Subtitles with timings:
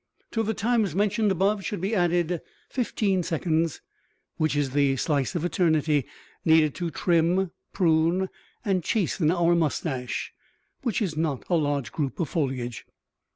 [0.31, 3.81] To the times mentioned above should be added fifteen seconds,
[4.37, 6.07] which is the slice of eternity
[6.43, 8.27] needed to trim, prune
[8.65, 10.33] and chasten our mustache,
[10.81, 12.83] which is not a large group of foliage.